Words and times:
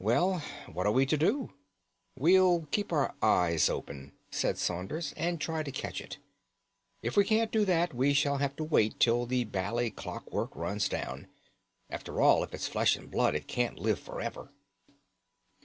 "Well, 0.00 0.42
what 0.72 0.88
are 0.88 0.92
we 0.92 1.06
to 1.06 1.16
do?" 1.16 1.52
"We'll 2.16 2.66
keep 2.72 2.92
our 2.92 3.14
eyes 3.22 3.70
open," 3.70 4.10
said 4.28 4.58
Saunders, 4.58 5.14
"and 5.16 5.40
try 5.40 5.62
to 5.62 5.70
catch 5.70 6.00
it. 6.00 6.18
If 7.00 7.16
we 7.16 7.24
can't 7.24 7.52
do 7.52 7.64
that, 7.66 7.94
we 7.94 8.12
shall 8.12 8.38
have 8.38 8.56
to 8.56 8.64
wait 8.64 8.98
till 8.98 9.24
the 9.24 9.44
bally 9.44 9.92
clockwork 9.92 10.56
runs 10.56 10.88
down. 10.88 11.28
After 11.90 12.20
all, 12.20 12.42
if 12.42 12.52
it's 12.54 12.66
flesh 12.66 12.96
and 12.96 13.08
blood, 13.08 13.36
it 13.36 13.46
can't 13.46 13.78
live 13.78 14.00
for 14.00 14.20
ever." 14.20 14.50